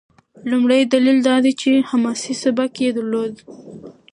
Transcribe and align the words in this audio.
لومړی 0.49 0.81
دلیل 0.93 1.19
دا 1.27 1.35
دی 1.43 1.53
چې 1.61 1.71
حماسي 1.89 2.33
سبک 2.43 2.71
یې 2.83 2.89
درلود. 2.97 3.33